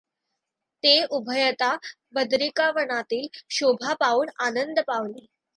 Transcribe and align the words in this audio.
ते 0.83 0.93
उभयता 1.11 1.69
बदरिकावनातील 2.13 3.27
शोभा 3.49 3.93
पाहून 3.93 4.29
आनंद 4.39 4.79
पावले. 4.87 5.25